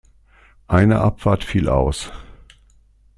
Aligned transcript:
Eine 0.67 0.99
Abfahrt 1.01 1.43
fiel 1.43 1.69
aus. 1.69 2.11